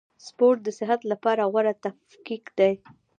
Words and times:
سپورټ 0.27 0.57
د 0.63 0.67
صحت 0.79 0.99
له 1.09 1.15
پاره 1.23 1.45
غوره 1.51 1.73
تفکیک 1.85 2.43
دئ. 2.57 2.73